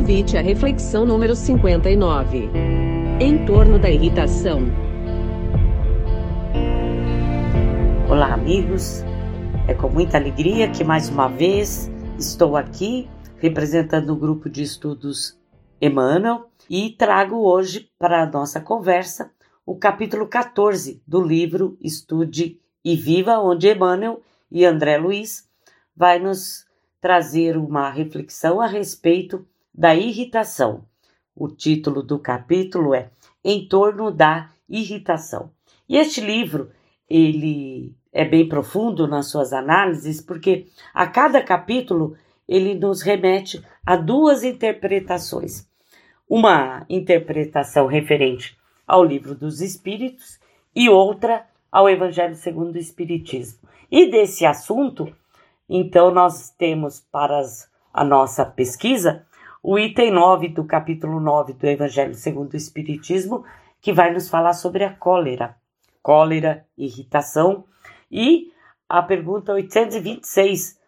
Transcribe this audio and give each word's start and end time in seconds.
Convite 0.00 0.38
à 0.38 0.40
reflexão 0.40 1.04
número 1.04 1.36
59. 1.36 2.48
Em 3.20 3.44
torno 3.44 3.78
da 3.78 3.90
irritação. 3.90 4.62
Olá, 8.08 8.32
amigos. 8.32 9.02
É 9.68 9.74
com 9.74 9.90
muita 9.90 10.16
alegria 10.16 10.70
que 10.70 10.82
mais 10.82 11.10
uma 11.10 11.28
vez 11.28 11.90
estou 12.18 12.56
aqui 12.56 13.10
representando 13.36 14.14
o 14.14 14.16
grupo 14.16 14.48
de 14.48 14.62
estudos 14.62 15.38
Emmanuel 15.82 16.48
e 16.68 16.96
trago 16.96 17.36
hoje 17.36 17.90
para 17.98 18.22
a 18.22 18.26
nossa 18.26 18.58
conversa 18.58 19.30
o 19.66 19.76
capítulo 19.76 20.26
14 20.26 21.02
do 21.06 21.22
livro 21.22 21.76
Estude 21.78 22.58
e 22.82 22.96
Viva, 22.96 23.38
onde 23.38 23.70
Emmanuel 23.70 24.22
e 24.50 24.64
André 24.64 24.96
Luiz 24.96 25.46
vai 25.94 26.18
nos 26.18 26.64
trazer 27.02 27.58
uma 27.58 27.90
reflexão 27.90 28.62
a 28.62 28.66
respeito 28.66 29.46
da 29.80 29.94
irritação. 29.94 30.84
O 31.34 31.48
título 31.48 32.02
do 32.02 32.18
capítulo 32.18 32.94
é 32.94 33.10
Em 33.42 33.66
torno 33.66 34.10
da 34.10 34.50
irritação. 34.68 35.52
E 35.88 35.96
este 35.96 36.20
livro, 36.20 36.70
ele 37.08 37.96
é 38.12 38.22
bem 38.22 38.46
profundo 38.46 39.08
nas 39.08 39.30
suas 39.30 39.54
análises, 39.54 40.20
porque 40.20 40.66
a 40.92 41.06
cada 41.06 41.42
capítulo 41.42 42.14
ele 42.46 42.74
nos 42.74 43.00
remete 43.00 43.64
a 43.86 43.96
duas 43.96 44.44
interpretações. 44.44 45.66
Uma 46.28 46.84
interpretação 46.86 47.86
referente 47.86 48.58
ao 48.86 49.02
livro 49.02 49.34
dos 49.34 49.62
Espíritos 49.62 50.38
e 50.76 50.90
outra 50.90 51.46
ao 51.72 51.88
Evangelho 51.88 52.34
segundo 52.34 52.74
o 52.74 52.78
Espiritismo. 52.78 53.66
E 53.90 54.10
desse 54.10 54.44
assunto, 54.44 55.10
então, 55.66 56.10
nós 56.10 56.50
temos 56.50 57.00
para 57.10 57.40
a 57.94 58.04
nossa 58.04 58.44
pesquisa 58.44 59.24
o 59.62 59.78
item 59.78 60.10
9 60.10 60.48
do 60.48 60.64
capítulo 60.64 61.20
9 61.20 61.52
do 61.52 61.66
Evangelho 61.66 62.14
segundo 62.14 62.54
o 62.54 62.56
Espiritismo, 62.56 63.44
que 63.80 63.92
vai 63.92 64.12
nos 64.12 64.28
falar 64.28 64.54
sobre 64.54 64.84
a 64.84 64.92
cólera. 64.92 65.56
Cólera, 66.02 66.66
irritação 66.76 67.64
e 68.10 68.52
a 68.88 69.02
pergunta 69.02 69.52
826 69.52 70.78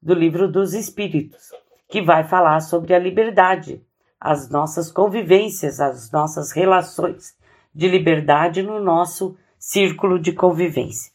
do 0.00 0.14
livro 0.14 0.50
dos 0.50 0.72
Espíritos, 0.72 1.52
que 1.88 2.00
vai 2.00 2.24
falar 2.24 2.60
sobre 2.60 2.94
a 2.94 2.98
liberdade, 2.98 3.84
as 4.18 4.48
nossas 4.48 4.90
convivências, 4.90 5.78
as 5.78 6.10
nossas 6.10 6.52
relações 6.52 7.36
de 7.74 7.88
liberdade 7.88 8.62
no 8.62 8.80
nosso 8.80 9.36
círculo 9.58 10.18
de 10.18 10.32
convivência. 10.32 11.12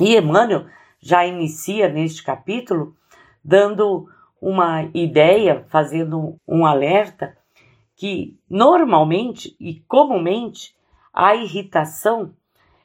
E 0.00 0.16
Emmanuel 0.16 0.66
já 0.98 1.24
inicia 1.24 1.88
neste 1.88 2.22
capítulo 2.22 2.96
dando 3.44 4.08
uma 4.40 4.88
ideia, 4.94 5.64
fazendo 5.68 6.36
um 6.46 6.66
alerta 6.66 7.36
que 7.94 8.38
normalmente 8.48 9.56
e 9.58 9.80
comumente 9.88 10.74
a 11.12 11.34
irritação 11.34 12.34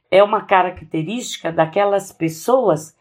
é 0.09 0.23
uma 0.23 0.41
característica 0.41 1.51
daquelas 1.51 2.11
pessoas 2.11 2.95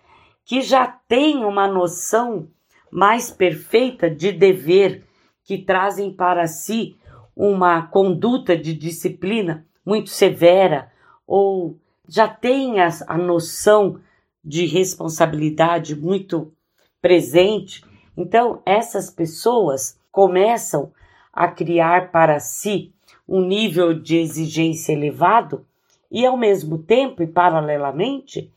que 0.44 0.60
já 0.62 0.86
têm 0.86 1.44
uma 1.44 1.68
noção 1.68 2.48
mais 2.90 3.30
perfeita 3.30 4.10
de 4.10 4.32
dever, 4.32 5.04
que 5.44 5.58
trazem 5.58 6.12
para 6.12 6.46
si 6.46 6.96
uma 7.36 7.82
conduta 7.82 8.56
de 8.56 8.74
disciplina 8.74 9.64
muito 9.86 10.10
severa 10.10 10.90
ou 11.26 11.78
já 12.08 12.26
têm 12.26 12.80
a, 12.80 12.88
a 13.06 13.16
noção 13.16 14.00
de 14.44 14.66
responsabilidade 14.66 15.94
muito 15.94 16.52
presente. 17.00 17.84
Então, 18.20 18.60
essas 18.66 19.08
pessoas 19.08 19.98
começam 20.12 20.92
a 21.32 21.48
criar 21.48 22.12
para 22.12 22.38
si 22.38 22.92
um 23.26 23.40
nível 23.40 23.94
de 23.94 24.18
exigência 24.18 24.92
elevado 24.92 25.64
e, 26.10 26.26
ao 26.26 26.36
mesmo 26.36 26.76
tempo 26.76 27.22
e 27.22 27.26
paralelamente, 27.26 28.52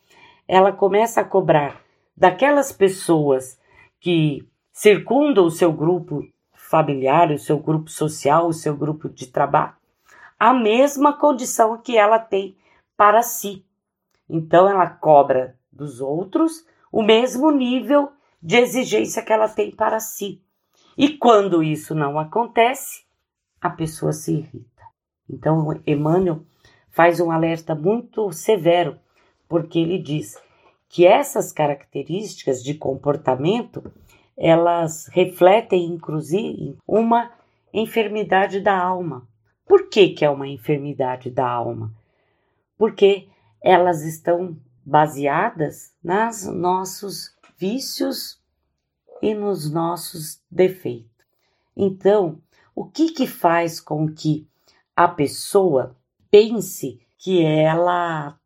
ela 0.46 0.74
começa 0.74 1.22
a 1.22 1.24
cobrar 1.24 1.80
daquelas 2.16 2.74
pessoas 2.74 3.58
que 4.02 4.46
circundam 4.74 5.46
o 5.46 5.52
seu 5.52 5.72
grupo 5.72 6.28
familiar, 6.52 7.32
o 7.32 7.40
seu 7.40 7.58
grupo 7.58 7.90
social, 7.90 8.48
o 8.48 8.54
seu 8.54 8.76
grupo 8.76 9.08
de 9.08 9.28
trabalho, 9.28 9.78
a 10.38 10.54
mesma 10.54 11.14
condição 11.14 11.78
que 11.78 11.98
ela 11.98 12.20
tem 12.20 12.54
para 12.98 13.22
si. 13.22 13.64
Então, 14.30 14.68
ela 14.68 14.88
cobra 14.88 15.56
dos 15.72 16.02
outros 16.02 16.66
o 16.92 17.02
mesmo 17.02 17.50
nível 17.50 18.12
de 18.44 18.58
exigência 18.58 19.24
que 19.24 19.32
ela 19.32 19.48
tem 19.48 19.72
para 19.72 20.02
si. 20.02 20.42
E 20.98 21.18
quando 21.18 21.64
isso 21.64 21.96
não 21.96 22.20
acontece, 22.20 23.06
a 23.62 23.70
pessoa 23.70 24.12
se 24.12 24.34
irrita. 24.34 24.84
Então, 25.30 25.82
Emmanuel 25.88 26.42
faz 26.92 27.22
um 27.22 27.32
alerta 27.32 27.74
muito 27.74 28.30
severo, 28.34 29.00
porque 29.48 29.80
ele 29.80 29.98
diz 29.98 30.38
que 30.90 31.08
essas 31.08 31.54
características 31.54 32.62
de 32.62 32.74
comportamento 32.74 33.92
elas 34.36 35.08
refletem 35.08 35.86
inclusive 35.86 36.78
uma 36.86 37.32
enfermidade 37.74 38.60
da 38.60 38.78
alma. 38.78 39.26
Por 39.66 39.90
que, 39.90 40.10
que 40.10 40.26
é 40.26 40.30
uma 40.30 40.48
enfermidade 40.48 41.30
da 41.30 41.48
alma? 41.48 41.94
Porque 42.78 43.30
elas 43.62 44.04
estão 44.04 44.58
baseadas 44.86 45.94
nos 46.04 46.46
nossos 46.46 47.34
vícios 47.64 48.42
e 49.22 49.34
nos 49.34 49.72
nossos 49.72 50.42
defeitos. 50.52 51.08
Então, 51.78 52.42
o 52.76 52.84
que 52.84 53.14
que 53.14 53.26
faz 53.26 53.80
com 53.80 54.14
que 54.14 54.46
a 54.94 55.08
pessoa 55.08 55.96
pense 56.30 57.00
que 57.18 57.42
ela 57.42 58.38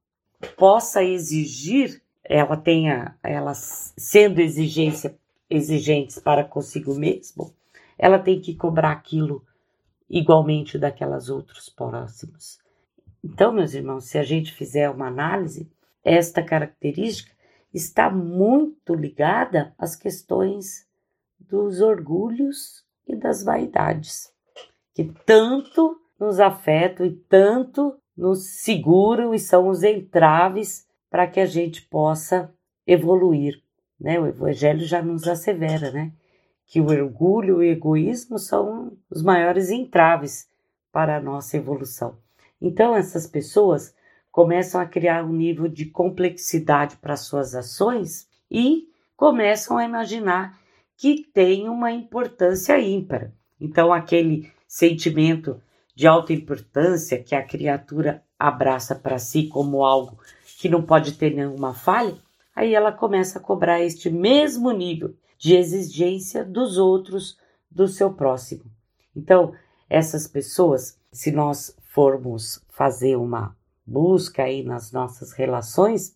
possa 0.55 1.03
exigir, 1.03 1.99
ela 2.23 2.55
tenha, 2.55 3.17
ela 3.23 3.55
sendo 3.55 4.39
exigência, 4.39 5.17
exigentes 5.49 6.19
para 6.19 6.43
consigo 6.43 6.93
mesmo, 6.93 7.51
ela 7.97 8.19
tem 8.19 8.39
que 8.39 8.53
cobrar 8.53 8.91
aquilo 8.91 9.43
igualmente 10.07 10.77
daquelas 10.77 11.27
outros 11.27 11.69
próximos. 11.69 12.59
Então, 13.23 13.51
meus 13.51 13.73
irmãos, 13.73 14.05
se 14.05 14.19
a 14.19 14.23
gente 14.23 14.53
fizer 14.53 14.91
uma 14.91 15.07
análise, 15.07 15.67
esta 16.03 16.43
característica 16.43 17.35
está 17.77 18.09
muito 18.09 18.93
ligada 18.93 19.73
às 19.77 19.95
questões 19.95 20.87
dos 21.39 21.79
orgulhos 21.79 22.83
e 23.07 23.15
das 23.15 23.43
vaidades, 23.43 24.33
que 24.93 25.05
tanto 25.25 25.95
nos 26.19 26.39
afetam 26.39 27.05
e 27.05 27.11
tanto 27.11 27.97
nos 28.15 28.61
seguram 28.61 29.33
e 29.33 29.39
são 29.39 29.69
os 29.69 29.83
entraves 29.83 30.87
para 31.09 31.27
que 31.27 31.39
a 31.39 31.45
gente 31.45 31.83
possa 31.83 32.53
evoluir. 32.85 33.61
Né? 33.99 34.19
O 34.19 34.27
Evangelho 34.27 34.81
já 34.81 35.01
nos 35.01 35.27
assevera 35.27 35.91
né? 35.91 36.11
que 36.65 36.81
o 36.81 36.87
orgulho 36.87 37.63
e 37.63 37.69
o 37.69 37.71
egoísmo 37.71 38.39
são 38.39 38.97
os 39.09 39.21
maiores 39.21 39.69
entraves 39.69 40.49
para 40.91 41.17
a 41.17 41.21
nossa 41.21 41.55
evolução. 41.55 42.17
Então, 42.59 42.95
essas 42.95 43.27
pessoas 43.27 43.93
começam 44.37 44.79
a 44.79 44.85
criar 44.85 45.25
um 45.25 45.33
nível 45.33 45.67
de 45.67 45.87
complexidade 45.87 46.97
para 46.97 47.17
suas 47.17 47.55
ações 47.55 48.27
e 48.51 48.87
começam 49.15 49.79
a 49.79 49.83
imaginar 49.83 50.59
que 50.95 51.23
tem 51.33 51.67
uma 51.67 51.91
importância 51.91 52.79
ímpar. 52.79 53.31
Então, 53.59 53.91
aquele 53.91 54.51
sentimento 54.67 55.59
de 55.95 56.05
alta 56.05 56.33
importância 56.33 57.17
que 57.17 57.33
a 57.33 57.41
criatura 57.41 58.23
abraça 58.37 58.93
para 58.93 59.17
si 59.17 59.47
como 59.47 59.83
algo 59.83 60.19
que 60.59 60.69
não 60.69 60.83
pode 60.83 61.13
ter 61.13 61.33
nenhuma 61.33 61.73
falha, 61.73 62.15
aí 62.55 62.75
ela 62.75 62.91
começa 62.91 63.39
a 63.39 63.41
cobrar 63.41 63.81
este 63.81 64.07
mesmo 64.07 64.69
nível 64.69 65.15
de 65.39 65.55
exigência 65.55 66.45
dos 66.45 66.77
outros, 66.77 67.39
do 67.71 67.87
seu 67.87 68.13
próximo. 68.13 68.65
Então, 69.15 69.55
essas 69.89 70.27
pessoas, 70.27 70.95
se 71.11 71.31
nós 71.31 71.75
formos 71.81 72.63
fazer 72.69 73.15
uma 73.15 73.57
busca 73.87 74.43
aí 74.43 74.63
nas 74.63 74.91
nossas 74.91 75.31
relações, 75.31 76.13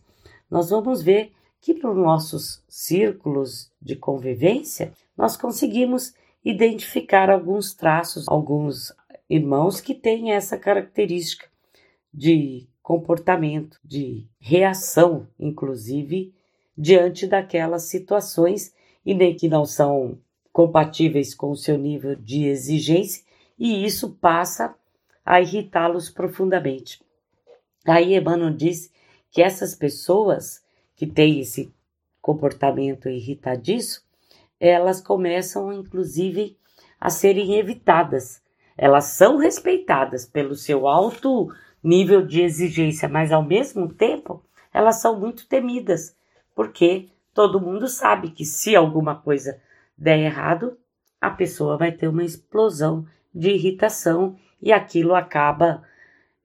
nós 0.50 0.70
vamos 0.70 1.02
ver 1.02 1.32
que 1.62 1.74
nos 1.74 1.96
nossos 1.96 2.64
círculos 2.68 3.72
de 3.82 3.96
convivência 3.96 4.92
nós 5.16 5.38
conseguimos 5.38 6.14
identificar 6.44 7.30
alguns 7.30 7.74
traços, 7.74 8.28
alguns 8.28 8.92
irmãos 9.30 9.80
que 9.80 9.94
têm 9.94 10.34
essa 10.34 10.58
característica 10.58 11.48
de 12.14 12.68
comportamento, 12.82 13.80
de 13.86 14.28
reação, 14.40 15.28
inclusive 15.40 16.34
diante 16.78 17.28
daquelas 17.28 17.84
situações 17.84 18.74
e 19.06 19.14
nem 19.14 19.36
que 19.36 19.48
não 19.48 19.66
são 19.66 20.18
compatíveis 20.52 21.34
com 21.34 21.52
o 21.52 21.56
seu 21.56 21.78
nível 21.78 22.16
de 22.16 22.46
exigência, 22.46 23.24
e 23.58 23.86
isso 23.86 24.10
passa 24.20 24.76
a 25.24 25.40
irritá-los 25.40 26.10
profundamente. 26.10 27.00
Aí 27.88 28.16
Emmanuel 28.16 28.51
diz 28.51 28.92
que 29.31 29.42
essas 29.42 29.74
pessoas 29.75 30.63
que 30.95 31.07
têm 31.07 31.39
esse 31.39 31.74
comportamento 32.22 33.10
irritadiço, 33.10 34.06
elas 34.60 35.01
começam 35.01 35.74
inclusive 35.74 36.57
a 37.00 37.10
serem 37.10 37.56
evitadas. 37.56 38.42
Elas 38.78 39.06
são 39.06 39.38
respeitadas 39.38 40.25
pelo 40.25 40.56
seu 40.56 40.88
alto 40.88 41.51
nível 41.83 42.25
de 42.25 42.42
exigência, 42.42 43.10
mas 43.10 43.31
ao 43.31 43.44
mesmo 43.44 43.92
tempo 43.92 44.45
elas 44.74 45.01
são 45.01 45.19
muito 45.19 45.48
temidas, 45.48 46.16
porque 46.56 47.10
todo 47.34 47.60
mundo 47.60 47.88
sabe 47.88 48.30
que 48.30 48.45
se 48.45 48.75
alguma 48.75 49.16
coisa 49.16 49.60
der 49.98 50.19
errado, 50.19 50.77
a 51.19 51.30
pessoa 51.30 51.77
vai 51.77 51.92
ter 51.92 52.07
uma 52.07 52.24
explosão 52.24 53.06
de 53.34 53.50
irritação 53.50 54.38
e 54.62 54.72
aquilo 54.72 55.16
acaba 55.16 55.84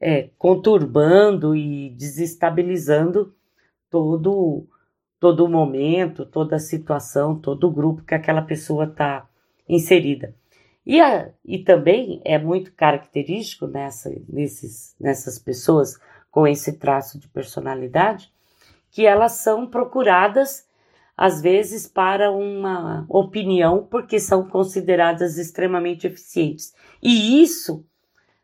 é, 0.01 0.31
conturbando 0.39 1.55
e 1.57 1.91
desestabilizando 1.91 3.35
todo 3.91 4.69
todo 5.19 5.49
momento, 5.49 6.27
toda 6.27 6.57
a 6.57 6.61
situação, 6.61 7.39
todo 7.39 7.67
o 7.67 7.73
grupo 7.73 8.05
que 8.05 8.15
aquela 8.15 8.43
pessoa 8.43 8.85
está 8.85 9.27
inserida. 9.69 10.35
E, 10.85 11.01
a, 11.01 11.31
e 11.45 11.59
também 11.59 12.21
é 12.25 12.39
muito 12.39 12.73
característico 12.73 13.67
nessa, 13.67 14.15
nesses, 14.29 14.95
nessas 15.01 15.39
pessoas 15.39 15.99
com 16.31 16.47
esse 16.47 16.79
traço 16.79 17.19
de 17.19 17.27
personalidade 17.29 18.31
que 18.91 19.05
elas 19.05 19.33
são 19.33 19.67
procuradas 19.67 20.65
às 21.17 21.41
vezes 21.41 21.89
para 21.89 22.31
uma 22.31 23.05
opinião 23.09 23.85
porque 23.91 24.21
são 24.21 24.47
consideradas 24.49 25.39
extremamente 25.39 26.07
eficientes. 26.07 26.73
E 27.03 27.43
isso, 27.43 27.85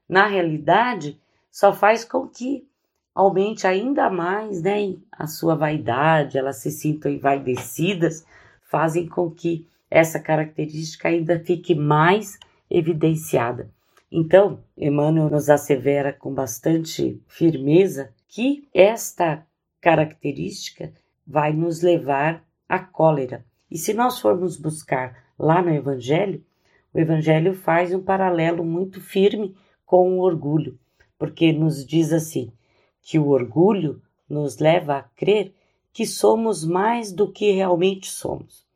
na 0.08 0.26
realidade, 0.26 1.21
só 1.52 1.72
faz 1.75 2.02
com 2.02 2.26
que 2.26 2.66
aumente 3.14 3.66
ainda 3.66 4.08
mais 4.08 4.62
né, 4.62 4.96
a 5.12 5.26
sua 5.26 5.54
vaidade, 5.54 6.38
elas 6.38 6.56
se 6.56 6.70
sintam 6.70 7.12
envaidecidas, 7.12 8.25
fazem 8.62 9.06
com 9.06 9.31
que 9.31 9.69
essa 9.90 10.19
característica 10.19 11.08
ainda 11.08 11.38
fique 11.38 11.75
mais 11.75 12.38
evidenciada. 12.70 13.70
Então, 14.10 14.60
Emmanuel 14.76 15.28
nos 15.28 15.50
assevera 15.50 16.12
com 16.12 16.32
bastante 16.32 17.20
firmeza 17.26 18.10
que 18.26 18.66
esta 18.72 19.46
característica 19.78 20.90
vai 21.26 21.52
nos 21.52 21.82
levar 21.82 22.43
à 22.66 22.78
cólera. 22.78 23.44
E 23.70 23.76
se 23.76 23.93
nós 23.93 24.19
formos 24.19 24.56
buscar 24.56 25.22
lá 25.38 25.60
no 25.60 25.70
Evangelho, 25.70 26.43
o 26.94 26.98
Evangelho 26.98 27.55
faz 27.55 27.93
um 27.93 28.02
paralelo 28.02 28.64
muito 28.64 29.00
firme 29.00 29.55
com 29.84 30.19
o 30.19 30.22
orgulho, 30.22 30.78
porque 31.22 31.52
nos 31.52 31.86
diz 31.86 32.12
assim: 32.12 32.52
que 33.00 33.16
o 33.16 33.28
orgulho 33.28 34.02
nos 34.28 34.58
leva 34.58 34.96
a 34.96 35.02
crer 35.04 35.54
que 35.92 36.04
somos 36.04 36.64
mais 36.64 37.12
do 37.12 37.30
que 37.30 37.52
realmente 37.52 38.10
somos. 38.10 38.66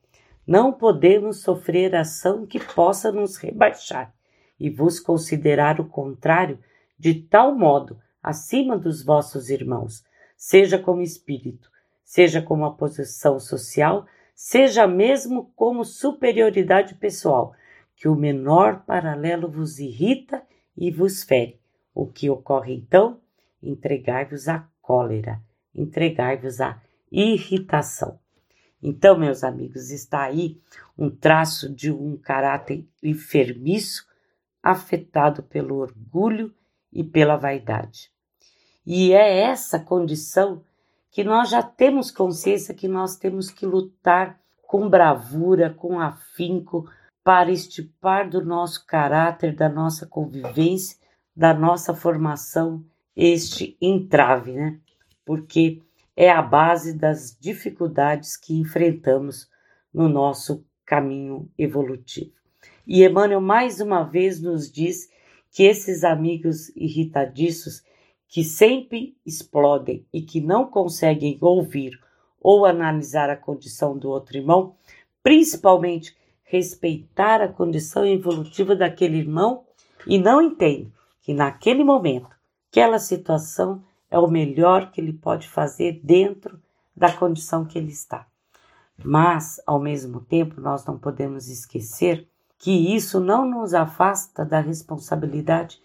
Não 0.47 0.73
podemos 0.73 1.41
sofrer 1.41 1.97
ação 1.97 2.47
que 2.47 2.61
possa 2.61 3.11
nos 3.11 3.37
rebaixar 3.37 4.15
e 4.61 4.71
vos 4.71 5.01
considerar 5.01 5.81
o 5.81 5.89
contrário 5.89 6.61
de 6.97 7.15
tal 7.15 7.53
modo 7.53 7.99
acima 8.23 8.79
dos 8.79 9.03
vossos 9.03 9.51
irmãos, 9.51 10.05
seja 10.37 10.79
como 10.79 11.03
espírito, 11.03 11.69
seja 12.05 12.41
como 12.41 12.65
a 12.65 12.73
posição 12.73 13.41
social, 13.41 14.07
seja 14.37 14.87
mesmo 14.87 15.51
como 15.57 15.85
superioridade 15.85 16.95
pessoal, 16.95 17.53
que 17.97 18.07
o 18.07 18.15
menor 18.15 18.85
paralelo 18.87 19.51
vos 19.51 19.81
irrita 19.81 20.47
e 20.77 20.93
vos 20.93 21.25
fere. 21.25 21.66
O 21.97 22.07
que 22.07 22.29
ocorre 22.29 22.75
então? 22.75 23.19
Entregai-vos 23.63 24.49
à 24.49 24.69
cólera, 24.83 25.41
entregai-vos 25.75 26.61
à 26.61 26.79
irritação. 27.11 28.21
Então, 28.83 29.19
meus 29.19 29.43
amigos, 29.43 29.91
está 29.91 30.25
aí 30.25 30.61
um 30.99 31.09
traço 31.09 31.75
de 31.75 31.91
um 31.91 32.19
caráter 32.19 32.87
enfermiço, 33.03 34.07
afetado 34.63 35.43
pelo 35.43 35.77
orgulho 35.77 36.55
e 36.93 37.03
pela 37.03 37.37
vaidade. 37.37 38.11
E 38.85 39.15
é 39.15 39.39
essa 39.39 39.81
condição 39.81 40.63
que 41.11 41.25
nós 41.25 41.49
já 41.49 41.63
temos 41.63 42.11
consciência 42.11 42.75
que 42.75 42.89
nós 42.89 43.17
temos 43.17 43.51
que 43.51 43.65
lutar 43.65 44.39
com 44.67 44.87
bravura, 44.87 45.71
com 45.71 45.99
afinco, 45.99 46.87
para 47.25 47.51
estipar 47.51 48.29
do 48.29 48.45
nosso 48.45 48.85
caráter, 48.85 49.57
da 49.57 49.71
nossa 49.71 50.05
convivência, 50.07 51.06
da 51.37 51.53
nossa 51.53 51.93
formação, 51.93 52.83
este 53.15 53.77
entrave, 53.81 54.53
né? 54.53 54.81
Porque 55.25 55.83
é 56.17 56.31
a 56.31 56.41
base 56.41 56.97
das 56.97 57.37
dificuldades 57.39 58.37
que 58.39 58.59
enfrentamos 58.59 59.51
no 59.93 60.09
nosso 60.09 60.65
caminho 60.85 61.51
evolutivo. 61.59 62.33
E 62.87 63.05
Emmanuel 63.05 63.41
mais 63.41 63.81
uma 63.81 64.03
vez 64.03 64.41
nos 64.41 64.73
diz 64.73 65.11
que 65.51 65.65
esses 65.65 66.05
amigos 66.05 66.71
irritadiços 66.75 67.83
que 68.29 68.43
sempre 68.43 69.17
explodem 69.27 70.07
e 70.13 70.23
que 70.23 70.41
não 70.41 70.67
conseguem 70.67 71.37
ouvir 71.41 71.99
ou 72.41 72.65
analisar 72.65 73.29
a 73.29 73.37
condição 73.37 73.99
do 73.99 74.09
outro 74.09 74.37
irmão, 74.37 74.75
principalmente 75.23 76.17
respeitar 76.45 77.43
a 77.43 77.49
condição 77.49 78.07
evolutiva 78.07 78.75
daquele 78.75 79.19
irmão 79.19 79.65
e 80.07 80.19
não 80.19 80.41
entendem 80.41 80.96
que 81.27 81.35
naquele 81.35 81.83
momento, 81.83 82.29
aquela 82.71 83.01
situação 83.01 83.83
é 84.09 84.17
o 84.17 84.29
melhor 84.29 84.93
que 84.93 85.01
ele 85.01 85.13
pode 85.13 85.49
fazer 85.49 86.01
dentro 86.05 86.57
da 86.97 87.13
condição 87.13 87.65
que 87.65 87.77
ele 87.77 87.91
está. 87.91 88.29
Mas, 88.97 89.61
ao 89.67 89.81
mesmo 89.81 90.21
tempo, 90.21 90.61
nós 90.61 90.87
não 90.87 90.97
podemos 90.97 91.49
esquecer 91.49 92.29
que 92.57 92.95
isso 92.95 93.19
não 93.19 93.45
nos 93.45 93.75
afasta 93.75 94.45
da 94.45 94.61
responsabilidade 94.61 95.83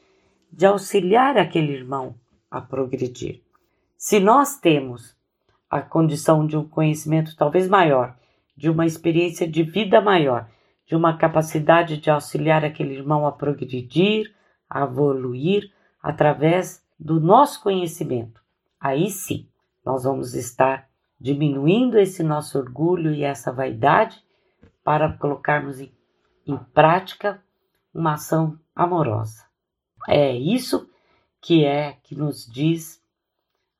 de 0.51 0.67
auxiliar 0.67 1.35
aquele 1.39 1.73
irmão 1.73 2.13
a 2.51 2.61
progredir. 2.61 3.41
Se 3.97 4.19
nós 4.19 4.59
temos 4.59 5.17
a 5.71 5.81
condição 5.81 6.45
de 6.45 6.55
um 6.55 6.67
conhecimento 6.67 7.35
talvez 7.35 7.67
maior, 7.67 8.15
de 8.55 8.69
uma 8.69 8.85
experiência 8.85 9.47
de 9.47 9.63
vida 9.63 9.99
maior, 10.01 10.47
de 10.85 10.95
uma 10.95 11.17
capacidade 11.17 11.97
de 11.97 12.11
auxiliar 12.11 12.63
aquele 12.63 12.93
irmão 12.93 13.25
a 13.25 13.31
progredir, 13.31 14.31
a 14.71 14.83
evoluir 14.83 15.69
através 16.01 16.81
do 16.97 17.19
nosso 17.19 17.61
conhecimento, 17.61 18.41
aí 18.79 19.09
sim 19.09 19.49
nós 19.85 20.05
vamos 20.05 20.33
estar 20.33 20.87
diminuindo 21.19 21.99
esse 21.99 22.23
nosso 22.23 22.57
orgulho 22.57 23.13
e 23.13 23.23
essa 23.23 23.51
vaidade 23.51 24.23
para 24.83 25.11
colocarmos 25.17 25.81
em, 25.81 25.91
em 26.47 26.57
prática 26.57 27.43
uma 27.93 28.13
ação 28.13 28.57
amorosa. 28.73 29.43
É 30.07 30.33
isso 30.33 30.89
que 31.41 31.65
é 31.65 31.97
que 32.03 32.15
nos 32.15 32.45
diz 32.45 33.03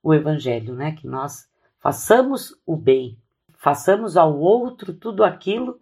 o 0.03 0.13
Evangelho, 0.13 0.75
né? 0.75 0.91
Que 0.91 1.07
nós 1.07 1.47
façamos 1.79 2.59
o 2.65 2.75
bem, 2.75 3.17
façamos 3.57 4.17
ao 4.17 4.37
outro 4.37 4.93
tudo 4.93 5.23
aquilo 5.23 5.79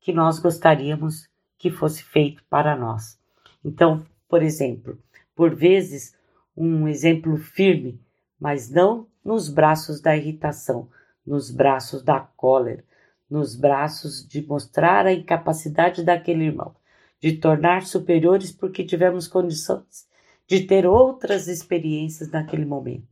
que 0.00 0.12
nós 0.12 0.38
gostaríamos 0.38 1.28
que 1.58 1.70
fosse 1.70 2.02
feito 2.02 2.42
para 2.48 2.74
nós. 2.74 3.20
Então, 3.64 4.04
por 4.28 4.42
exemplo, 4.42 4.98
por 5.34 5.54
vezes 5.54 6.14
um 6.56 6.88
exemplo 6.88 7.36
firme, 7.36 8.00
mas 8.38 8.70
não 8.70 9.06
nos 9.24 9.48
braços 9.48 10.00
da 10.00 10.16
irritação, 10.16 10.88
nos 11.26 11.50
braços 11.50 12.02
da 12.02 12.20
cólera, 12.20 12.84
nos 13.28 13.56
braços 13.56 14.26
de 14.26 14.46
mostrar 14.46 15.06
a 15.06 15.12
incapacidade 15.12 16.04
daquele 16.04 16.44
irmão, 16.44 16.74
de 17.20 17.32
tornar 17.32 17.82
superiores 17.82 18.52
porque 18.52 18.84
tivemos 18.84 19.26
condições 19.26 20.06
de 20.46 20.62
ter 20.62 20.86
outras 20.86 21.48
experiências 21.48 22.30
naquele 22.30 22.64
momento, 22.64 23.08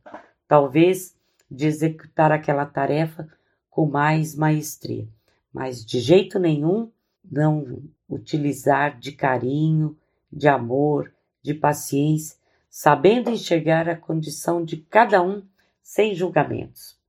talvez 0.47 1.15
de 1.51 1.67
executar 1.67 2.31
aquela 2.31 2.65
tarefa 2.65 3.27
com 3.69 3.85
mais 3.85 4.33
maestria, 4.33 5.07
mas 5.53 5.85
de 5.85 5.99
jeito 5.99 6.39
nenhum 6.39 6.89
não 7.29 7.83
utilizar 8.09 8.97
de 8.97 9.11
carinho, 9.11 9.97
de 10.35 10.49
amor, 10.49 11.11
de 11.41 11.53
paciência 11.53 12.37
sabendo 12.77 13.29
enxergar 13.29 13.87
a 13.87 13.95
condição 13.95 14.61
de 14.61 14.75
cada 14.75 15.23
um 15.23 15.41
sem 15.81 16.13
julgamentos. 16.13 16.99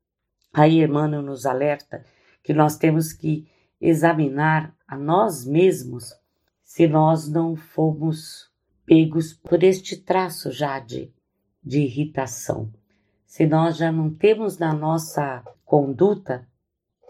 Aí 0.55 0.81
Emmanuel 0.81 1.23
nos 1.23 1.45
alerta 1.45 2.05
que 2.41 2.55
nós 2.55 2.77
temos 2.77 3.13
que 3.13 3.49
examinar 3.81 4.73
a 4.87 4.97
nós 4.97 5.45
mesmos 5.45 6.15
se 6.63 6.87
nós 6.87 7.29
não 7.29 7.57
fomos 7.57 8.49
pegos 8.85 9.33
por 9.33 9.65
este 9.65 9.97
traço 9.97 10.53
já 10.53 10.79
de, 10.79 11.13
de 11.61 11.81
irritação. 11.81 12.73
Se 13.27 13.45
nós 13.45 13.77
já 13.77 13.91
não 13.91 14.09
temos 14.09 14.59
na 14.59 14.73
nossa 14.73 15.43
conduta 15.65 16.47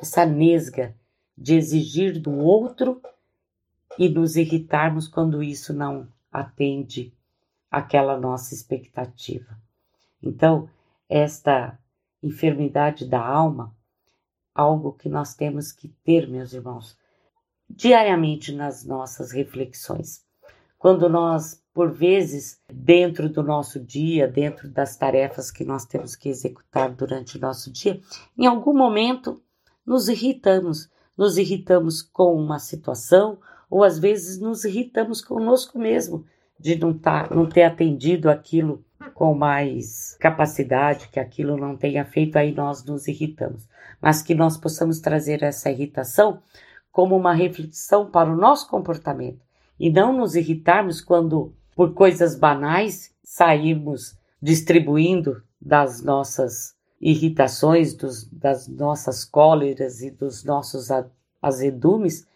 essa 0.00 0.24
nesga 0.24 0.96
de 1.36 1.56
exigir 1.56 2.18
do 2.18 2.32
outro 2.38 3.02
e 3.98 4.08
nos 4.08 4.36
irritarmos 4.36 5.08
quando 5.08 5.42
isso 5.42 5.72
não 5.72 6.08
atende 6.30 7.12
aquela 7.70 8.18
nossa 8.18 8.54
expectativa. 8.54 9.58
Então, 10.22 10.68
esta 11.08 11.78
enfermidade 12.22 13.06
da 13.06 13.24
alma, 13.24 13.74
algo 14.54 14.92
que 14.92 15.08
nós 15.08 15.34
temos 15.34 15.72
que 15.72 15.88
ter, 16.04 16.28
meus 16.28 16.52
irmãos, 16.52 16.96
diariamente 17.68 18.52
nas 18.52 18.84
nossas 18.84 19.32
reflexões. 19.32 20.24
Quando 20.78 21.08
nós, 21.08 21.62
por 21.72 21.92
vezes, 21.92 22.60
dentro 22.72 23.28
do 23.28 23.42
nosso 23.42 23.80
dia, 23.80 24.28
dentro 24.28 24.68
das 24.68 24.96
tarefas 24.96 25.50
que 25.50 25.64
nós 25.64 25.84
temos 25.84 26.14
que 26.14 26.28
executar 26.28 26.94
durante 26.94 27.36
o 27.36 27.40
nosso 27.40 27.70
dia, 27.72 28.00
em 28.36 28.46
algum 28.46 28.74
momento 28.74 29.42
nos 29.84 30.08
irritamos, 30.08 30.90
nos 31.16 31.38
irritamos 31.38 32.02
com 32.02 32.34
uma 32.34 32.58
situação 32.58 33.38
ou 33.70 33.84
às 33.84 33.98
vezes 33.98 34.38
nos 34.38 34.64
irritamos 34.64 35.20
conosco 35.20 35.78
mesmo 35.78 36.24
de 36.58 36.76
não, 36.76 36.96
tá, 36.96 37.28
não 37.30 37.48
ter 37.48 37.64
atendido 37.64 38.30
aquilo 38.30 38.84
com 39.14 39.34
mais 39.34 40.16
capacidade, 40.18 41.08
que 41.08 41.20
aquilo 41.20 41.56
não 41.56 41.76
tenha 41.76 42.04
feito, 42.04 42.36
aí 42.36 42.52
nós 42.52 42.84
nos 42.84 43.06
irritamos. 43.06 43.68
Mas 44.00 44.22
que 44.22 44.34
nós 44.34 44.56
possamos 44.56 45.00
trazer 45.00 45.42
essa 45.42 45.70
irritação 45.70 46.40
como 46.90 47.16
uma 47.16 47.34
reflexão 47.34 48.10
para 48.10 48.32
o 48.32 48.36
nosso 48.36 48.68
comportamento 48.68 49.40
e 49.78 49.90
não 49.90 50.16
nos 50.16 50.34
irritarmos 50.34 51.00
quando, 51.00 51.52
por 51.74 51.92
coisas 51.92 52.34
banais, 52.36 53.12
sairmos 53.22 54.18
distribuindo 54.40 55.42
das 55.60 56.02
nossas 56.02 56.74
irritações, 57.00 57.94
dos, 57.94 58.24
das 58.30 58.66
nossas 58.66 59.24
cóleras 59.24 60.00
e 60.00 60.10
dos 60.10 60.44
nossos 60.44 60.88
azedumes 61.42 62.26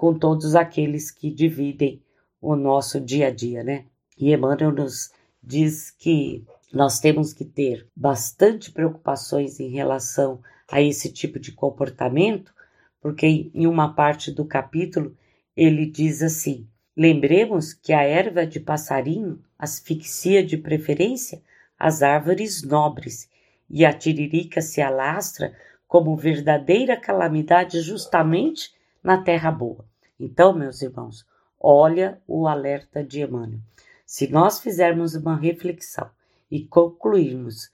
com 0.00 0.18
todos 0.18 0.54
aqueles 0.54 1.10
que 1.10 1.30
dividem 1.30 2.02
o 2.40 2.56
nosso 2.56 2.98
dia 2.98 3.26
a 3.26 3.30
dia, 3.30 3.62
né? 3.62 3.84
E 4.16 4.32
Emmanuel 4.32 4.72
nos 4.72 5.12
diz 5.42 5.90
que 5.90 6.42
nós 6.72 6.98
temos 6.98 7.34
que 7.34 7.44
ter 7.44 7.86
bastante 7.94 8.72
preocupações 8.72 9.60
em 9.60 9.68
relação 9.68 10.40
a 10.72 10.80
esse 10.80 11.12
tipo 11.12 11.38
de 11.38 11.52
comportamento, 11.52 12.50
porque 12.98 13.50
em 13.52 13.66
uma 13.66 13.92
parte 13.92 14.32
do 14.32 14.42
capítulo 14.46 15.14
ele 15.54 15.84
diz 15.84 16.22
assim: 16.22 16.66
Lembremos 16.96 17.74
que 17.74 17.92
a 17.92 18.02
erva 18.02 18.46
de 18.46 18.58
passarinho 18.58 19.38
asfixia 19.58 20.42
de 20.42 20.56
preferência 20.56 21.42
as 21.78 22.02
árvores 22.02 22.62
nobres 22.62 23.28
e 23.68 23.84
a 23.84 23.92
tiririca 23.92 24.62
se 24.62 24.80
alastra 24.80 25.54
como 25.86 26.16
verdadeira 26.16 26.98
calamidade 26.98 27.82
justamente 27.82 28.72
na 29.04 29.22
terra 29.22 29.50
boa. 29.50 29.89
Então, 30.20 30.52
meus 30.52 30.82
irmãos, 30.82 31.26
olha 31.58 32.20
o 32.28 32.46
alerta 32.46 33.02
de 33.02 33.22
Emmanuel. 33.22 33.60
Se 34.04 34.30
nós 34.30 34.60
fizermos 34.60 35.14
uma 35.14 35.34
reflexão 35.34 36.10
e 36.50 36.62
concluirmos 36.66 37.70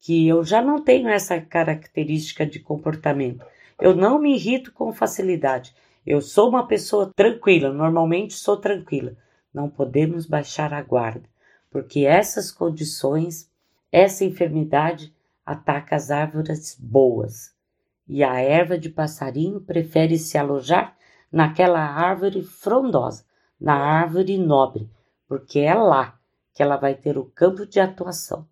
que 0.00 0.26
eu 0.26 0.42
já 0.42 0.60
não 0.60 0.82
tenho 0.82 1.08
essa 1.08 1.40
característica 1.40 2.44
de 2.44 2.58
comportamento, 2.58 3.46
eu 3.80 3.94
não 3.94 4.18
me 4.18 4.34
irrito 4.34 4.72
com 4.72 4.92
facilidade, 4.92 5.72
eu 6.04 6.20
sou 6.20 6.48
uma 6.48 6.66
pessoa 6.66 7.12
tranquila, 7.14 7.72
normalmente 7.72 8.34
sou 8.34 8.56
tranquila, 8.56 9.16
não 9.52 9.70
podemos 9.70 10.26
baixar 10.26 10.74
a 10.74 10.82
guarda, 10.82 11.28
porque 11.70 12.00
essas 12.00 12.50
condições, 12.50 13.48
essa 13.92 14.24
enfermidade 14.24 15.14
ataca 15.46 15.94
as 15.94 16.10
árvores 16.10 16.76
boas, 16.78 17.54
e 18.08 18.24
a 18.24 18.40
erva 18.40 18.76
de 18.76 18.90
passarinho 18.90 19.60
prefere 19.60 20.18
se 20.18 20.36
alojar 20.36 20.96
naquela 21.34 21.80
árvore 21.80 22.44
frondosa, 22.44 23.24
na 23.60 23.74
árvore 23.74 24.38
nobre, 24.38 24.88
porque 25.26 25.58
é 25.58 25.74
lá 25.74 26.16
que 26.54 26.62
ela 26.62 26.76
vai 26.76 26.94
ter 26.94 27.18
o 27.18 27.24
campo 27.24 27.66
de 27.66 27.80
atuação. 27.80 28.46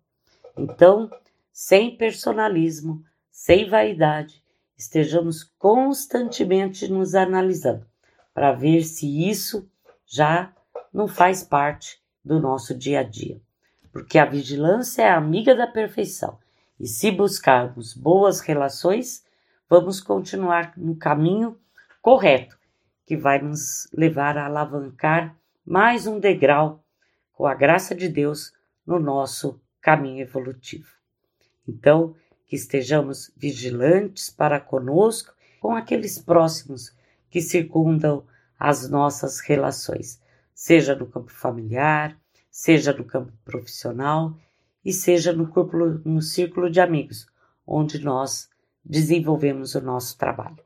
Então, 0.57 1.09
sem 1.49 1.95
personalismo, 1.95 3.01
sem 3.31 3.69
vaidade, 3.69 4.43
estejamos 4.77 5.45
constantemente 5.57 6.91
nos 6.91 7.15
analisando 7.15 7.85
para 8.33 8.51
ver 8.51 8.83
se 8.83 9.29
isso 9.29 9.65
já 10.05 10.51
não 10.93 11.07
faz 11.07 11.41
parte 11.41 12.01
do 12.23 12.37
nosso 12.37 12.75
dia 12.75 12.99
a 12.99 13.03
dia. 13.03 13.39
Porque 13.93 14.19
a 14.19 14.25
vigilância 14.25 15.03
é 15.03 15.09
amiga 15.09 15.55
da 15.55 15.67
perfeição. 15.67 16.37
E 16.77 16.85
se 16.85 17.11
buscarmos 17.11 17.93
boas 17.93 18.41
relações, 18.41 19.23
vamos 19.69 20.01
continuar 20.01 20.73
no 20.75 20.97
caminho 20.97 21.57
correto, 22.01 22.57
que 23.13 23.17
vai 23.17 23.39
nos 23.39 23.87
levar 23.93 24.39
a 24.39 24.47
alavancar 24.47 25.37
mais 25.63 26.07
um 26.07 26.19
degrau, 26.19 26.83
com 27.31 27.45
a 27.45 27.53
graça 27.53 27.93
de 27.93 28.09
Deus, 28.09 28.51
no 28.83 28.99
nosso 28.99 29.61
caminho 29.79 30.23
evolutivo. 30.23 30.87
Então, 31.67 32.15
que 32.47 32.55
estejamos 32.55 33.31
vigilantes 33.37 34.31
para 34.31 34.59
conosco, 34.59 35.31
com 35.61 35.75
aqueles 35.75 36.17
próximos 36.17 36.91
que 37.29 37.39
circundam 37.39 38.25
as 38.59 38.89
nossas 38.89 39.39
relações, 39.41 40.19
seja 40.55 40.95
no 40.95 41.05
campo 41.05 41.31
familiar, 41.31 42.17
seja 42.49 42.91
no 42.93 43.03
campo 43.03 43.31
profissional 43.45 44.35
e 44.83 44.91
seja 44.91 45.31
no, 45.31 45.53
no 46.03 46.19
círculo 46.19 46.67
de 46.67 46.81
amigos, 46.81 47.27
onde 47.63 48.03
nós 48.03 48.49
desenvolvemos 48.83 49.75
o 49.75 49.81
nosso 49.81 50.17
trabalho. 50.17 50.63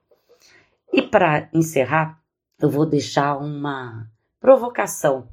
E 0.93 1.01
para 1.01 1.49
encerrar, 1.53 2.21
eu 2.59 2.69
vou 2.69 2.85
deixar 2.85 3.37
uma 3.37 4.09
provocação 4.39 5.27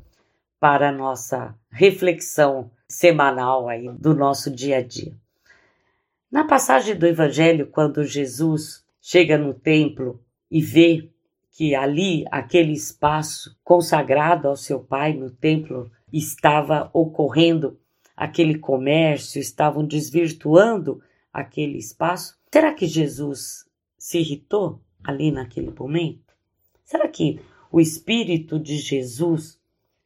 para 0.60 0.90
a 0.90 0.92
nossa 0.92 1.54
reflexão 1.70 2.70
semanal 2.86 3.68
aí 3.68 3.88
do 3.98 4.14
nosso 4.14 4.50
dia 4.50 4.78
a 4.78 4.82
dia. 4.82 5.16
Na 6.30 6.44
passagem 6.44 6.96
do 6.96 7.06
Evangelho, 7.06 7.66
quando 7.68 8.04
Jesus 8.04 8.84
chega 9.00 9.38
no 9.38 9.54
templo 9.54 10.20
e 10.50 10.60
vê 10.60 11.08
que 11.50 11.74
ali, 11.74 12.24
aquele 12.30 12.72
espaço 12.72 13.56
consagrado 13.62 14.48
ao 14.48 14.56
seu 14.56 14.80
Pai 14.80 15.14
no 15.14 15.30
templo, 15.30 15.90
estava 16.12 16.90
ocorrendo 16.92 17.78
aquele 18.16 18.58
comércio, 18.58 19.40
estavam 19.40 19.84
desvirtuando 19.84 21.00
aquele 21.32 21.78
espaço. 21.78 22.36
Será 22.52 22.74
que 22.74 22.86
Jesus 22.86 23.64
se 23.96 24.18
irritou 24.18 24.80
ali 25.02 25.30
naquele 25.30 25.70
momento? 25.70 26.33
Será 26.84 27.08
que 27.08 27.40
o 27.72 27.80
Espírito 27.80 28.58
de 28.58 28.76
Jesus 28.76 29.58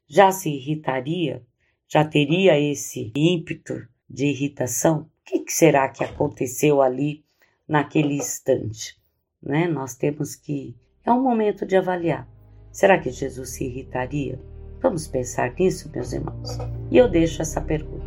já 0.07 0.31
se 0.31 0.49
irritaria? 0.49 1.43
Já 1.89 2.05
teria 2.05 2.59
esse 2.59 3.13
ímpeto 3.17 3.87
de 4.09 4.27
irritação? 4.27 5.01
O 5.01 5.09
que, 5.25 5.53
será 5.53 5.89
que 5.89 6.05
aconteceu 6.05 6.81
ali 6.81 7.25
naquele 7.67 8.15
instante? 8.15 8.97
Né? 9.43 9.67
Nós 9.67 9.95
temos 9.95 10.37
que. 10.37 10.77
É 11.05 11.13
um 11.13 11.23
momento 11.23 11.67
de 11.67 11.77
avaliar. 11.77 12.29
Será 12.71 12.99
que 12.99 13.11
Jesus 13.11 13.51
se 13.51 13.65
irritaria? 13.65 14.39
Vamos 14.81 15.09
pensar 15.09 15.53
nisso, 15.59 15.91
meus 15.93 16.13
irmãos. 16.13 16.59
E 16.91 16.97
eu 16.97 17.09
deixo 17.09 17.43
essa 17.43 17.61
pergunta. 17.61 18.07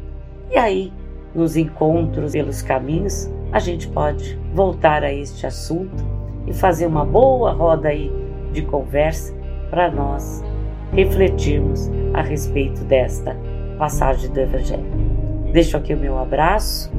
E 0.50 0.58
aí, 0.58 0.94
nos 1.36 1.58
encontros 1.58 2.32
pelos 2.32 2.62
caminhos, 2.62 3.28
a 3.52 3.60
gente 3.60 3.90
pode 3.90 4.36
voltar 4.54 5.04
a 5.04 5.12
este 5.12 5.46
assunto 5.46 6.04
e 6.48 6.54
fazer 6.54 6.86
uma 6.86 7.06
boa 7.06 7.52
roda 7.52 7.90
aí 7.90 8.31
de 8.52 8.62
conversa 8.64 9.34
para 9.70 9.90
nós 9.90 10.44
refletirmos 10.94 11.90
a 12.14 12.22
respeito 12.22 12.84
desta 12.84 13.36
passagem 13.78 14.30
do 14.30 14.40
Evangelho. 14.40 14.86
Deixo 15.52 15.78
aqui 15.78 15.94
o 15.94 15.98
meu 15.98 16.18
abraço, 16.18 16.92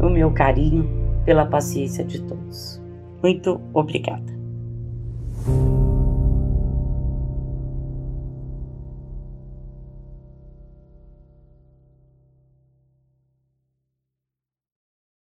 o 0.00 0.08
meu 0.08 0.30
carinho 0.32 0.88
pela 1.24 1.46
paciência 1.46 2.04
de 2.04 2.22
todos. 2.22 2.82
Muito 3.22 3.60
obrigada. 3.72 4.35